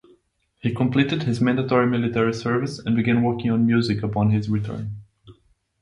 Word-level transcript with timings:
He 0.57 0.73
completed 0.73 1.21
his 1.21 1.41
mandatory 1.41 1.85
military 1.85 2.33
service 2.33 2.79
and 2.79 2.95
began 2.95 3.21
working 3.21 3.51
on 3.51 3.67
music 3.67 4.01
upon 4.01 4.31
his 4.31 4.49
return. 4.49 5.03